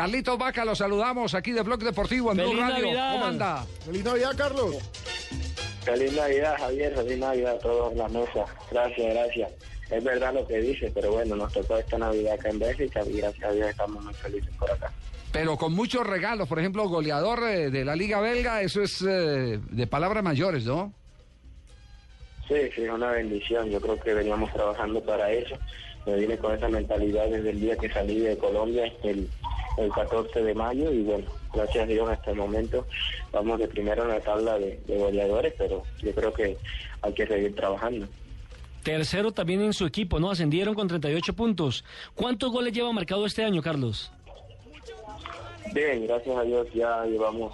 Carlitos 0.00 0.38
Vaca, 0.38 0.64
lo 0.64 0.74
saludamos 0.74 1.34
aquí 1.34 1.52
de 1.52 1.60
Blog 1.60 1.80
Deportivo 1.80 2.30
en 2.30 2.38
Blue 2.38 2.46
¡Feliz 2.46 2.62
Radio. 2.62 2.84
Navidad! 2.86 3.12
¿Cómo 3.12 3.24
anda? 3.26 3.66
Feliz 3.84 4.02
Navidad, 4.02 4.32
Carlos. 4.34 4.76
Feliz 5.84 6.12
Navidad, 6.14 6.56
Javier, 6.58 6.94
feliz 6.94 7.18
Navidad 7.18 7.54
a 7.56 7.58
todos 7.58 7.92
en 7.92 7.98
la 7.98 8.08
mesa. 8.08 8.46
Gracias, 8.70 9.14
gracias. 9.14 9.52
Es 9.90 10.02
verdad 10.02 10.32
lo 10.32 10.48
que 10.48 10.56
dice, 10.56 10.90
pero 10.94 11.12
bueno, 11.12 11.36
nos 11.36 11.52
tocó 11.52 11.76
esta 11.76 11.98
Navidad 11.98 12.32
acá 12.32 12.48
en 12.48 12.58
Bélgica 12.60 13.02
y 13.06 13.18
gracias 13.18 13.44
a 13.44 13.52
Dios 13.52 13.68
estamos 13.68 14.02
muy 14.02 14.14
felices 14.14 14.50
por 14.58 14.70
acá. 14.70 14.90
Pero 15.32 15.58
con 15.58 15.74
muchos 15.74 16.06
regalos, 16.06 16.48
por 16.48 16.58
ejemplo, 16.58 16.88
goleador 16.88 17.42
eh, 17.50 17.70
de 17.70 17.84
la 17.84 17.94
Liga 17.94 18.22
Belga, 18.22 18.62
eso 18.62 18.80
es 18.80 19.02
eh, 19.06 19.60
de 19.62 19.86
palabras 19.86 20.24
mayores, 20.24 20.64
¿no? 20.64 20.94
Sí, 22.48 22.56
sí, 22.74 22.84
es 22.84 22.90
una 22.90 23.10
bendición. 23.10 23.68
Yo 23.68 23.82
creo 23.82 24.00
que 24.00 24.14
veníamos 24.14 24.50
trabajando 24.54 25.02
para 25.02 25.30
eso. 25.30 25.56
Me 26.06 26.16
vine 26.16 26.38
con 26.38 26.54
esa 26.54 26.70
mentalidad 26.70 27.28
desde 27.28 27.50
el 27.50 27.60
día 27.60 27.76
que 27.76 27.90
salí 27.90 28.20
de 28.20 28.38
Colombia, 28.38 28.90
el, 29.04 29.28
el 29.76 29.90
14 29.90 30.42
de 30.42 30.54
mayo, 30.54 30.92
y 30.92 31.02
bueno, 31.02 31.26
gracias 31.52 31.84
a 31.84 31.86
Dios 31.86 32.08
hasta 32.08 32.30
el 32.30 32.36
momento 32.36 32.86
vamos 33.32 33.58
de 33.58 33.68
primero 33.68 34.02
en 34.02 34.08
la 34.08 34.20
tabla 34.20 34.58
de, 34.58 34.80
de 34.86 34.98
goleadores, 34.98 35.54
pero 35.56 35.82
yo 36.02 36.12
creo 36.12 36.32
que 36.32 36.56
hay 37.02 37.12
que 37.12 37.26
seguir 37.26 37.54
trabajando. 37.54 38.06
Tercero 38.82 39.32
también 39.32 39.60
en 39.60 39.72
su 39.72 39.84
equipo, 39.84 40.18
¿no? 40.18 40.30
Ascendieron 40.30 40.74
con 40.74 40.88
38 40.88 41.34
puntos. 41.34 41.84
¿Cuántos 42.14 42.50
goles 42.50 42.72
lleva 42.72 42.90
marcado 42.92 43.26
este 43.26 43.44
año, 43.44 43.60
Carlos? 43.62 44.10
Bien, 45.74 46.06
gracias 46.06 46.36
a 46.36 46.42
Dios 46.42 46.66
ya 46.74 47.04
llevamos 47.04 47.52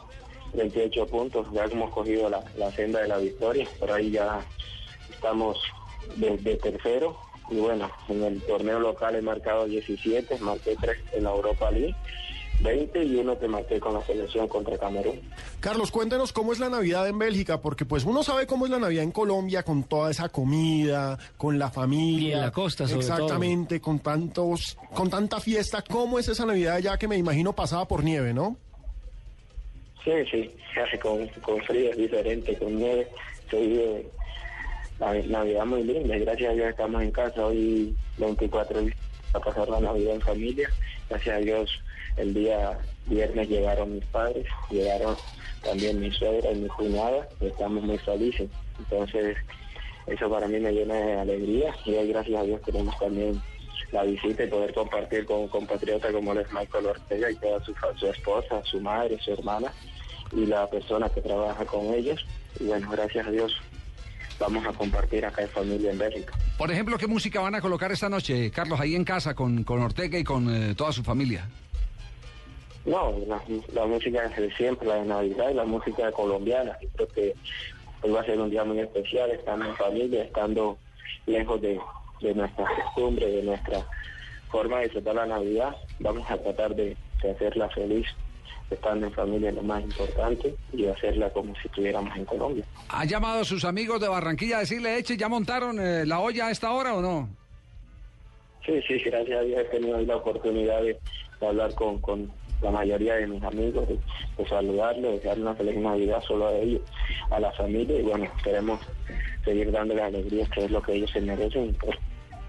28 0.54 1.06
puntos, 1.06 1.46
ya 1.52 1.64
hemos 1.64 1.90
cogido 1.90 2.30
la, 2.30 2.42
la 2.56 2.70
senda 2.72 3.00
de 3.02 3.08
la 3.08 3.18
victoria, 3.18 3.68
por 3.78 3.90
ahí 3.90 4.10
ya 4.12 4.40
estamos 5.10 5.58
de, 6.16 6.36
de 6.38 6.56
tercero 6.56 7.18
y 7.50 7.56
bueno, 7.56 7.90
en 8.08 8.22
el 8.24 8.42
torneo 8.42 8.80
local 8.80 9.14
he 9.14 9.22
marcado 9.22 9.66
17, 9.66 10.38
marqué 10.40 10.76
3 10.80 10.98
en 11.14 11.24
la 11.24 11.30
Europa 11.30 11.70
League, 11.70 11.94
20 12.60 13.04
y 13.04 13.16
uno 13.16 13.38
que 13.38 13.46
marqué 13.48 13.78
con 13.78 13.94
la 13.94 14.02
selección 14.02 14.48
contra 14.48 14.78
Camerún. 14.78 15.20
Carlos, 15.60 15.90
cuéntenos 15.90 16.32
cómo 16.32 16.52
es 16.52 16.58
la 16.58 16.70
Navidad 16.70 17.06
en 17.08 17.18
Bélgica, 17.18 17.60
porque 17.60 17.84
pues 17.84 18.04
uno 18.04 18.22
sabe 18.22 18.46
cómo 18.46 18.64
es 18.64 18.70
la 18.70 18.78
Navidad 18.78 19.04
en 19.04 19.12
Colombia 19.12 19.62
con 19.62 19.84
toda 19.84 20.10
esa 20.10 20.28
comida, 20.28 21.18
con 21.36 21.58
la 21.58 21.70
familia. 21.70 22.28
Y 22.28 22.32
en 22.32 22.40
la 22.40 22.52
costa, 22.52 22.86
sobre 22.86 23.00
Exactamente, 23.00 23.80
con 23.80 24.00
tantos, 24.00 24.78
con 24.94 25.10
tanta 25.10 25.40
fiesta. 25.40 25.82
¿Cómo 25.82 26.18
es 26.18 26.28
esa 26.28 26.46
Navidad 26.46 26.76
allá 26.76 26.96
que 26.96 27.08
me 27.08 27.16
imagino 27.16 27.54
pasaba 27.54 27.86
por 27.86 28.02
nieve, 28.02 28.32
no? 28.32 28.56
Sí, 30.02 30.12
sí, 30.30 30.50
se 30.72 30.80
hace 30.82 30.98
con, 30.98 31.26
con 31.42 31.60
frío, 31.62 31.90
es 31.90 31.96
diferente, 31.96 32.56
con 32.56 32.74
nieve, 32.76 33.08
se 33.50 33.60
vive 33.60 34.06
Navidad 34.98 35.66
muy 35.66 35.84
linda 35.84 36.16
gracias 36.16 36.50
a 36.50 36.54
Dios 36.54 36.70
estamos 36.70 37.02
en 37.02 37.10
casa 37.10 37.44
hoy 37.44 37.94
24 38.16 38.80
días 38.80 38.96
a 39.34 39.40
pasar 39.40 39.68
la 39.68 39.80
Navidad 39.80 40.14
en 40.14 40.20
familia. 40.22 40.70
Gracias 41.10 41.36
a 41.36 41.40
Dios 41.40 41.82
el 42.16 42.32
día 42.32 42.78
viernes 43.04 43.48
llegaron 43.48 43.94
mis 43.94 44.04
padres, 44.06 44.46
llegaron 44.70 45.14
también 45.62 46.00
mi 46.00 46.10
suegra 46.12 46.50
y 46.50 46.56
mi 46.56 46.68
cuñada 46.68 47.28
y 47.40 47.46
estamos 47.46 47.84
muy 47.84 47.98
felices. 47.98 48.48
Entonces 48.78 49.36
eso 50.06 50.30
para 50.30 50.48
mí 50.48 50.58
me 50.58 50.72
llena 50.72 50.94
de 50.94 51.20
alegría 51.20 51.74
y 51.84 51.94
hoy 51.94 52.08
gracias 52.08 52.40
a 52.40 52.44
Dios 52.44 52.62
tenemos 52.62 52.98
también 52.98 53.40
la 53.92 54.02
visita 54.04 54.44
y 54.44 54.48
poder 54.48 54.72
compartir 54.72 55.26
con 55.26 55.40
un 55.40 55.48
compatriota 55.48 56.10
como 56.10 56.32
él 56.32 56.38
es 56.38 56.52
Michael 56.52 56.86
Ortega 56.86 57.30
y 57.30 57.36
toda 57.36 57.62
su, 57.64 57.74
su 57.96 58.06
esposa, 58.06 58.62
su 58.64 58.80
madre, 58.80 59.18
su 59.20 59.32
hermana 59.32 59.72
y 60.32 60.46
la 60.46 60.68
persona 60.70 61.10
que 61.10 61.20
trabaja 61.20 61.66
con 61.66 61.92
ellos. 61.92 62.24
Y 62.58 62.64
bueno, 62.64 62.90
gracias 62.90 63.26
a 63.26 63.30
Dios 63.30 63.54
vamos 64.38 64.66
a 64.66 64.72
compartir 64.72 65.24
acá 65.24 65.42
en 65.42 65.48
familia 65.48 65.90
en 65.90 65.98
Bélgica. 65.98 66.34
Por 66.58 66.70
ejemplo, 66.70 66.98
¿qué 66.98 67.06
música 67.06 67.40
van 67.40 67.54
a 67.54 67.60
colocar 67.60 67.90
esta 67.92 68.08
noche, 68.08 68.50
Carlos, 68.50 68.80
ahí 68.80 68.94
en 68.94 69.04
casa 69.04 69.34
con, 69.34 69.64
con 69.64 69.82
Ortega 69.82 70.18
y 70.18 70.24
con 70.24 70.54
eh, 70.54 70.74
toda 70.74 70.92
su 70.92 71.02
familia? 71.02 71.48
No, 72.84 73.12
la, 73.26 73.42
la 73.74 73.86
música 73.86 74.28
de 74.28 74.52
siempre, 74.54 74.86
la 74.86 74.96
de 74.96 75.06
Navidad 75.06 75.50
y 75.50 75.54
la 75.54 75.64
música 75.64 76.12
colombiana. 76.12 76.76
Yo 76.80 76.88
creo 76.90 77.08
que 77.08 77.34
hoy 78.02 78.10
va 78.12 78.20
a 78.20 78.24
ser 78.24 78.40
un 78.40 78.50
día 78.50 78.64
muy 78.64 78.78
especial, 78.78 79.30
estando 79.32 79.66
en 79.66 79.74
familia, 79.76 80.22
estando 80.22 80.78
lejos 81.26 81.60
de, 81.60 81.80
de 82.20 82.34
nuestras 82.34 82.68
costumbres, 82.84 83.34
de 83.34 83.42
nuestra 83.42 83.84
forma 84.50 84.76
de 84.78 84.84
disfrutar 84.84 85.16
la 85.16 85.26
Navidad. 85.26 85.74
Vamos 85.98 86.30
a 86.30 86.36
tratar 86.36 86.76
de, 86.76 86.96
de 87.22 87.30
hacerla 87.32 87.68
feliz, 87.70 88.06
estando 88.70 89.06
en 89.06 89.12
familia 89.12 89.50
es 89.50 89.54
lo 89.54 89.62
más 89.62 89.82
importante, 89.82 90.54
y 90.72 90.86
hacerla 90.86 91.30
como 91.30 91.54
si 91.56 91.68
estuviéramos 91.68 92.16
en 92.16 92.24
Colombia. 92.24 92.64
¿Ha 92.88 93.04
llamado 93.04 93.40
a 93.40 93.44
sus 93.44 93.64
amigos 93.64 94.00
de 94.00 94.08
Barranquilla 94.08 94.58
a 94.58 94.60
decirle, 94.60 94.98
eche, 94.98 95.16
ya 95.16 95.28
montaron 95.28 95.78
eh, 95.80 96.04
la 96.06 96.20
olla 96.20 96.46
a 96.46 96.50
esta 96.50 96.72
hora 96.72 96.94
o 96.94 97.02
no? 97.02 97.28
Sí, 98.64 98.80
sí, 98.86 98.98
gracias 98.98 99.38
a 99.38 99.42
Dios 99.42 99.60
he 99.60 99.64
tenido 99.64 100.00
la 100.00 100.16
oportunidad 100.16 100.80
de, 100.82 100.98
de 101.40 101.46
hablar 101.46 101.72
con, 101.74 102.00
con 102.00 102.30
la 102.62 102.70
mayoría 102.70 103.14
de 103.14 103.26
mis 103.26 103.42
amigos, 103.42 103.88
de, 103.88 103.98
de 104.36 104.48
saludarlos, 104.48 105.02
de 105.02 105.10
desear 105.12 105.38
una 105.38 105.54
feliz 105.54 105.76
Navidad 105.76 106.20
solo 106.26 106.48
a 106.48 106.52
ellos, 106.54 106.82
a 107.30 107.38
la 107.38 107.52
familia 107.52 107.98
y 108.00 108.02
bueno, 108.02 108.26
queremos 108.42 108.80
seguir 109.44 109.70
dándole 109.70 110.02
alegrías 110.02 110.48
que 110.50 110.64
es 110.64 110.70
lo 110.70 110.82
que 110.82 110.94
ellos 110.94 111.10
se 111.12 111.20
merecen 111.20 111.74
por, 111.74 111.96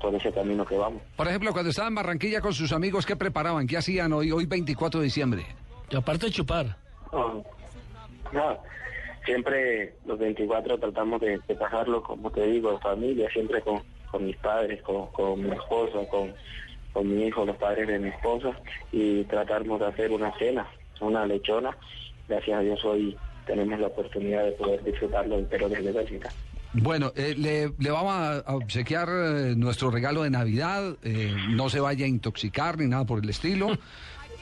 por 0.02 0.16
ese 0.16 0.32
camino 0.32 0.66
que 0.66 0.76
vamos. 0.76 1.02
Por 1.16 1.28
ejemplo, 1.28 1.52
cuando 1.54 1.70
estaban 1.70 1.92
en 1.92 1.96
Barranquilla 1.96 2.42
con 2.42 2.54
sus 2.54 2.72
amigos, 2.72 3.06
¿qué 3.06 3.16
preparaban? 3.16 3.68
¿Qué 3.68 3.78
hacían 3.78 4.14
hoy, 4.14 4.32
hoy 4.32 4.46
24 4.46 5.00
de 5.00 5.04
diciembre? 5.04 5.46
Y 5.90 5.96
aparte 5.96 6.26
de 6.28 6.32
chupar. 6.32 6.76
No, 7.14 7.44
no, 8.34 8.58
siempre 9.26 9.94
los 10.06 10.20
24 10.20 10.78
tratamos 10.80 11.22
de, 11.22 11.40
de 11.48 11.56
pasarlo, 11.56 12.04
como 12.04 12.30
te 12.32 12.46
digo, 12.48 12.72
en 12.72 12.80
familia, 12.80 13.30
siempre 13.32 13.62
con, 13.62 13.82
con 14.12 14.26
mis 14.26 14.38
padres, 14.38 14.82
con, 14.82 15.08
con 15.08 15.42
mi 15.42 15.52
esposa, 15.56 16.00
con, 16.10 16.34
con 16.94 17.08
mi 17.16 17.26
hijo, 17.28 17.46
los 17.46 17.56
padres 17.58 17.88
de 17.88 18.00
mi 18.00 18.10
esposa, 18.10 18.52
y 18.92 19.24
tratamos 19.26 19.80
de 19.80 19.86
hacer 19.88 20.12
una 20.12 20.32
cena, 20.38 20.68
una 21.00 21.26
lechona. 21.26 21.78
Gracias 22.28 22.58
a 22.60 22.62
Dios 22.62 22.84
hoy 22.84 23.16
tenemos 23.46 23.80
la 23.80 23.88
oportunidad 23.88 24.44
de 24.44 24.52
poder 24.52 24.84
disfrutarlo 24.84 25.38
entero 25.40 25.70
desde 25.70 25.92
Bélgica. 25.94 26.30
Bueno, 26.74 27.14
eh, 27.16 27.34
le, 27.38 27.72
le 27.80 27.92
vamos 27.92 28.12
a, 28.14 28.38
a 28.40 28.56
obsequiar 28.56 29.08
eh, 29.10 29.54
nuestro 29.56 29.90
regalo 29.90 30.24
de 30.24 30.30
Navidad. 30.30 30.98
eh, 31.02 31.34
no 31.52 31.70
se 31.70 31.80
vaya 31.80 32.06
a 32.06 32.10
intoxicar 32.10 32.78
ni 32.78 32.88
nada 32.88 33.06
por 33.06 33.24
el 33.24 33.30
estilo. 33.30 33.70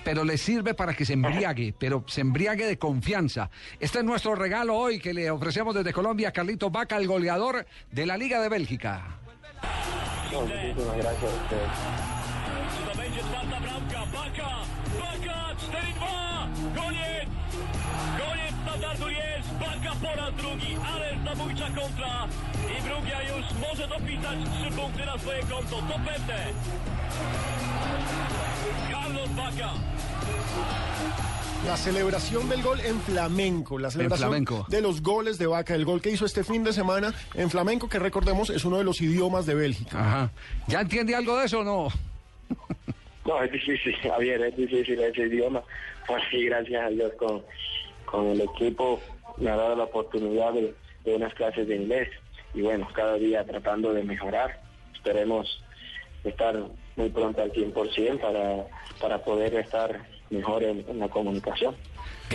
Pero 0.06 0.24
le 0.24 0.38
sirve 0.38 0.76
para 0.76 0.94
que 0.94 1.04
se 1.04 1.14
embriague, 1.14 1.74
pero 1.78 2.04
se 2.08 2.22
embriague 2.22 2.68
de 2.68 2.78
confianza. 2.78 3.50
Este 3.80 3.98
es 3.98 4.06
nuestro 4.06 4.36
regalo 4.36 4.76
hoy 4.76 5.00
que 5.00 5.16
le 5.16 5.32
ofrecemos 5.32 5.74
desde 5.74 5.92
Colombia 5.92 6.30
a 6.30 6.32
Carlito 6.32 6.70
Vaca, 6.70 6.96
el 6.98 7.08
goleador 7.08 7.66
de 7.92 8.06
la 8.06 8.16
Liga 8.16 8.40
de 8.40 8.48
Bélgica. 8.48 9.18
Muchísimas 10.32 10.98
gracias 10.98 11.24
a 11.24 11.36
ustedes. 11.44 11.72
To 12.86 12.98
będzie 12.98 13.20
czwarta 13.20 13.60
bramka. 13.60 14.00
Baka! 14.14 14.50
Baka! 15.00 15.56
4-2! 15.56 16.76
Koniec! 16.76 17.28
Koniec 18.20 18.54
standardu 18.64 19.10
jest! 19.10 19.50
Baka 19.60 19.96
po 20.02 20.16
raz 20.22 20.34
drugi, 20.36 20.78
ale 20.94 21.18
zabójcza 21.26 21.66
kontra. 21.66 22.28
I 22.78 22.82
Brugia 22.82 23.22
już 23.22 23.45
może 23.60 23.88
dopisać 23.88 24.40
trzy 24.54 24.72
punkty 24.76 25.06
na 25.06 25.18
swoje 25.18 25.40
konto. 25.40 25.76
To 25.76 26.00
pewne. 26.06 26.40
Carlos 28.92 29.30
Baka. 29.30 29.70
La 31.66 31.78
celebración 31.78 32.48
del 32.48 32.62
gol 32.62 32.80
en 32.82 33.00
flamenco, 33.02 33.80
la 33.80 33.90
celebración 33.90 34.30
flamenco. 34.30 34.66
de 34.70 34.82
los 34.82 35.02
goles 35.02 35.40
de 35.40 35.48
Vaca, 35.48 35.74
el 35.74 35.84
gol 35.84 36.00
que 36.00 36.12
hizo 36.12 36.26
este 36.26 36.44
fin 36.44 36.64
de 36.64 36.72
semana 36.74 37.12
en 37.34 37.50
flamenco, 37.50 37.90
que 37.90 37.98
recordemos 37.98 38.52
es 38.52 38.66
uno 38.66 38.78
de 38.78 38.84
los 38.84 39.02
idiomas 39.02 39.48
de 39.48 39.56
Bélgica. 39.56 40.00
Ajá. 40.00 40.32
¿Ya 40.68 40.82
entiende 40.82 41.16
algo 41.16 41.36
de 41.38 41.46
eso 41.46 41.62
o 41.62 41.64
no? 41.64 41.88
No, 43.26 43.42
es 43.42 43.52
difícil, 43.52 43.96
Javier, 44.04 44.42
es 44.44 44.56
difícil 44.56 45.00
ese 45.00 45.24
idioma. 45.24 45.64
Pues 46.06 46.22
sí, 46.30 46.46
gracias 46.46 46.84
a 46.84 46.90
Dios 46.90 47.12
con, 47.18 47.42
con 48.06 48.28
el 48.28 48.42
equipo 48.42 49.02
me 49.38 49.50
ha 49.50 49.56
dado 49.56 49.76
la 49.76 49.84
oportunidad 49.86 50.54
de, 50.54 50.76
de 51.04 51.16
unas 51.16 51.34
clases 51.34 51.68
de 51.68 51.78
inglés. 51.78 52.10
Y 52.56 52.62
bueno, 52.62 52.88
cada 52.94 53.16
día 53.16 53.44
tratando 53.44 53.94
de 53.94 54.04
mejorar. 54.04 54.62
Esperemos 54.94 55.62
estar 56.24 56.56
muy 56.96 57.10
pronto 57.10 57.42
al 57.42 57.52
100% 57.52 58.20
para, 58.20 58.66
para 59.00 59.24
poder 59.24 59.54
estar 59.56 60.06
mejor 60.30 60.64
en, 60.64 60.86
en 60.88 61.00
la 61.00 61.10
comunicación. 61.10 61.76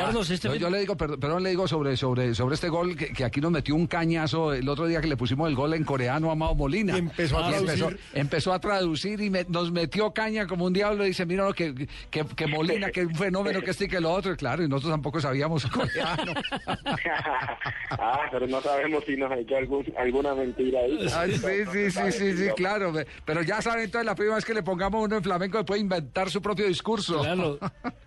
Carlos, 0.05 0.31
este 0.31 0.59
Yo, 0.59 0.71
le 0.71 0.81
digo, 0.81 0.97
perdón, 0.97 1.21
perdón, 1.21 1.43
le 1.43 1.51
digo 1.51 1.67
sobre, 1.69 1.97
sobre, 1.97 2.35
sobre 2.35 2.55
este 2.55 2.69
gol 2.69 2.97
que, 2.97 3.13
que 3.13 3.25
aquí 3.25 3.41
nos 3.41 3.51
metió 3.51 3.75
un 3.75 3.87
cañazo 3.87 4.53
el 4.53 4.69
otro 4.69 4.87
día 4.87 5.01
que 5.01 5.07
le 5.07 5.17
pusimos 5.17 5.49
el 5.49 5.55
gol 5.55 5.75
en 5.75 5.85
coreano 5.85 6.31
a 6.31 6.35
Mao 6.35 6.55
Molina. 6.55 6.95
Y 6.97 6.99
empezó 7.01 7.39
a 7.39 7.51
Y 7.51 7.55
empezó, 7.55 7.87
traducir. 7.87 8.01
empezó 8.15 8.53
a 8.53 8.61
traducir 8.61 9.21
y 9.21 9.31
me- 9.31 9.45
nos 9.49 9.71
metió 9.73 10.13
caña 10.13 10.47
como 10.47 10.65
un 10.67 10.73
diablo. 10.73 11.05
Y 11.05 11.09
dice, 11.09 11.27
mira 11.27 11.45
lo 11.45 11.53
que, 11.55 11.75
que, 12.11 12.25
que 12.25 12.47
Molina, 12.47 12.91
que 12.91 13.07
un 13.07 13.15
fenómeno 13.15 13.61
que 13.63 13.71
este 13.71 13.85
y 13.85 13.89
que 13.89 14.01
lo 14.01 14.11
otro. 14.13 14.33
Y 14.33 14.37
claro, 14.37 14.63
y 14.65 14.69
nosotros 14.69 14.93
tampoco 14.93 15.21
sabíamos 15.21 15.67
coreano. 15.67 16.33
ah, 17.91 18.21
pero 18.31 18.47
no 18.47 18.61
sabemos 18.61 19.05
si 19.07 19.17
nos 19.17 19.31
ha 19.31 19.37
hecho 19.39 19.57
algún, 19.57 19.85
alguna 19.99 20.35
mentira 20.35 20.81
ahí. 20.81 21.09
Sí, 21.09 21.39
sí, 21.73 21.91
sí, 21.91 22.13
sí, 22.13 22.37
sí, 22.37 22.49
claro. 22.57 22.93
Pero 23.25 23.43
ya 23.43 23.61
saben, 23.63 23.85
entonces 23.85 24.07
la 24.07 24.15
primera 24.15 24.37
vez 24.37 24.45
que 24.45 24.55
le 24.55 24.63
pongamos 24.63 25.05
uno 25.05 25.17
en 25.17 25.23
flamenco 25.23 25.65
puede 25.65 25.81
inventar 25.81 26.31
su 26.31 26.41
propio 26.43 26.67
discurso. 26.67 27.21
Claro. 27.21 27.59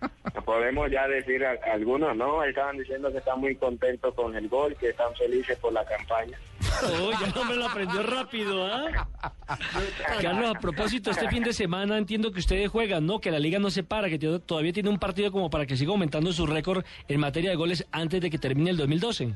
Podemos 0.44 0.90
ya 0.90 1.06
decir 1.08 1.44
a, 1.44 1.52
algunos, 1.72 2.14
¿no? 2.16 2.44
Estaban 2.44 2.76
diciendo 2.76 3.10
que 3.10 3.18
están 3.18 3.40
muy 3.40 3.56
contentos 3.56 4.14
con 4.14 4.36
el 4.36 4.48
gol, 4.48 4.76
que 4.76 4.90
están 4.90 5.14
felices 5.14 5.58
por 5.58 5.72
la 5.72 5.84
campaña. 5.84 6.38
Oh, 6.82 7.10
ya 7.12 7.32
no 7.34 7.44
me 7.44 7.54
lo 7.54 7.66
aprendió 7.66 8.02
rápido, 8.02 8.66
¿ah? 8.66 9.08
Carlos, 10.20 10.54
a 10.54 10.60
propósito, 10.60 11.10
este 11.10 11.28
fin 11.28 11.42
de 11.42 11.52
semana 11.52 11.96
entiendo 11.96 12.30
que 12.32 12.40
ustedes 12.40 12.68
juegan, 12.68 13.06
¿no? 13.06 13.20
Que 13.20 13.30
la 13.30 13.38
liga 13.38 13.58
no 13.58 13.70
se 13.70 13.84
para, 13.84 14.08
que 14.10 14.18
todavía 14.18 14.72
tiene 14.72 14.90
un 14.90 14.98
partido 14.98 15.32
como 15.32 15.48
para 15.50 15.66
que 15.66 15.76
siga 15.76 15.92
aumentando 15.92 16.32
su 16.32 16.46
récord 16.46 16.84
en 17.08 17.20
materia 17.20 17.50
de 17.50 17.56
goles 17.56 17.86
antes 17.92 18.20
de 18.20 18.30
que 18.30 18.38
termine 18.38 18.70
el 18.70 18.76
2012. 18.76 19.32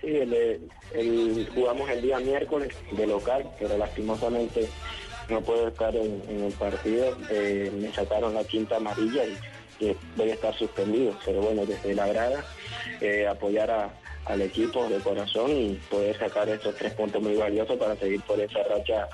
Sí, 0.00 0.06
el, 0.08 0.68
el- 0.94 1.48
jugamos 1.54 1.88
el 1.88 2.02
día 2.02 2.18
miércoles 2.18 2.76
de 2.92 3.06
local, 3.06 3.48
pero 3.58 3.78
lastimosamente 3.78 4.68
no 5.30 5.40
puedo 5.40 5.68
estar 5.68 5.94
en, 5.96 6.22
en 6.28 6.44
el 6.44 6.52
partido. 6.52 7.16
Eh, 7.30 7.72
me 7.74 7.90
sacaron 7.92 8.34
la 8.34 8.44
quinta 8.44 8.76
amarilla 8.76 9.24
y, 9.24 9.34
y 9.80 9.92
voy 10.16 10.30
a 10.30 10.34
estar 10.34 10.56
suspendido. 10.56 11.16
Pero 11.24 11.40
bueno, 11.42 11.64
desde 11.66 11.94
la 11.94 12.06
grada, 12.06 12.44
eh, 13.00 13.26
apoyar 13.26 13.70
a- 13.70 13.90
al 14.26 14.40
equipo 14.40 14.88
de 14.88 14.98
corazón 15.00 15.50
y 15.50 15.74
poder 15.90 16.18
sacar 16.18 16.48
esos 16.48 16.74
tres 16.76 16.94
puntos 16.94 17.20
muy 17.22 17.34
valiosos 17.34 17.76
para 17.78 17.94
seguir 17.96 18.22
por 18.22 18.40
esa 18.40 18.62
racha 18.62 19.06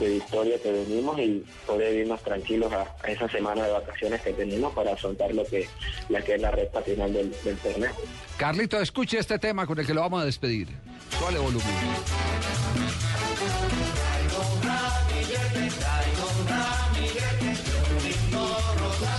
de 0.00 0.08
victoria 0.08 0.56
que 0.62 0.72
venimos 0.72 1.18
y 1.18 1.44
poder 1.66 1.94
irnos 1.94 2.22
tranquilos 2.22 2.72
a, 2.72 2.86
a 3.02 3.10
esa 3.10 3.28
semana 3.28 3.66
de 3.66 3.72
vacaciones 3.72 4.22
que 4.22 4.32
tenemos 4.32 4.72
para 4.72 4.94
afrontar 4.94 5.34
lo 5.34 5.44
que, 5.44 5.68
la 6.08 6.22
que 6.22 6.36
es 6.36 6.40
la 6.40 6.50
recta 6.50 6.80
final 6.80 7.12
del, 7.12 7.30
del 7.44 7.56
torneo. 7.58 7.92
Carlito, 8.38 8.80
escuche 8.80 9.18
este 9.18 9.38
tema 9.38 9.66
con 9.66 9.78
el 9.78 9.86
que 9.86 9.92
lo 9.92 10.00
vamos 10.00 10.22
a 10.22 10.24
despedir. 10.24 10.68
Suele 11.18 11.38
volumen. 11.38 11.66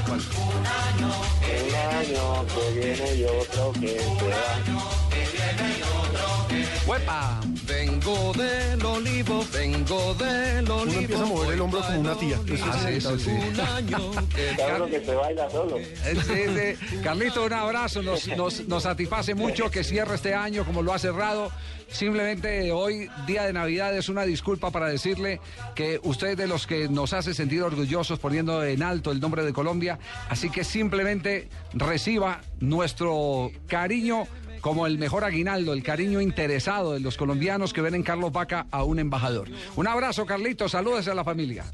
Un 0.05 1.75
año 1.75 2.45
que 2.53 2.79
viene 2.79 3.15
y 3.15 3.23
otro 3.23 3.71
que 3.73 4.00
se 4.00 4.29
va. 4.29 4.44
¡Huepa! 6.85 7.39
Vengo 7.68 8.33
del 8.33 8.86
olivo, 8.86 9.45
vengo 9.54 10.13
del 10.15 10.69
olivo. 10.69 10.81
Uno 10.81 11.00
empieza 11.00 11.24
a 11.24 11.25
mover 11.25 11.54
el 11.54 11.62
hombro 11.62 11.81
como 11.81 12.00
una 12.00 12.15
tía. 12.15 12.38
Ah, 12.63 12.89
es 12.89 13.04
sí, 13.04 13.10
sí, 13.10 13.24
sí. 13.24 13.30
Un 13.30 13.60
año 13.60 14.12
que 14.36 14.48
Claro 14.56 14.86
que 14.88 15.06
se 15.06 15.15
baila 15.15 15.50
solo. 15.50 15.77
Eh, 15.77 15.95
sí, 15.98 16.77
sí. 16.89 16.98
Carlito, 17.04 17.45
un 17.45 17.54
abrazo. 17.54 18.01
Nos, 18.01 18.27
nos, 18.27 18.68
nos 18.68 18.83
satisface 18.83 19.33
mucho 19.33 19.71
que 19.71 19.83
cierre 19.83 20.15
este 20.15 20.33
año 20.33 20.65
como 20.65 20.81
lo 20.81 20.94
ha 20.94 21.00
cerrado. 21.00 21.51
Simplemente 21.89 22.71
hoy, 22.71 23.07
día 23.27 23.44
de 23.44 23.54
Navidad, 23.54 23.95
es 23.95 24.09
una 24.09 24.24
disculpa 24.24 24.71
para 24.71 24.88
decirle 24.88 25.39
que 25.75 26.00
usted 26.04 26.30
es 26.30 26.38
de 26.38 26.48
los 26.48 26.66
que 26.66 26.89
nos 26.89 27.13
hace 27.13 27.33
sentir 27.33 27.62
orgullosos 27.62 28.19
poniendo 28.19 28.63
en 28.63 28.81
alto 28.81 29.12
el 29.12 29.19
nombre 29.19 29.44
de 29.45 29.54
Colombia. 29.54 30.00
Así 30.27 30.50
que 30.50 30.63
simplemente 30.63 31.50
reciba 31.74 32.42
nuestro 32.59 33.51
cariño 33.68 34.25
como 34.63 34.88
el 34.88 34.98
mejor 34.98 35.25
aguinaldo, 35.25 35.74
el 35.74 35.83
cariño 35.83 36.21
interesado 36.21 36.94
de 36.94 37.01
los 37.01 37.18
colombianos 37.18 37.74
que 37.74 37.81
ven 37.81 37.95
en 37.95 38.01
Carlos 38.01 38.31
Vaca 38.31 38.65
a 38.71 38.86
un 38.86 38.98
embajador. 38.98 39.50
Un 39.75 39.88
abrazo, 39.88 40.25
Carlito. 40.25 40.69
Saludos 40.69 41.06
a 41.10 41.13
la 41.13 41.25
familia. 41.25 41.65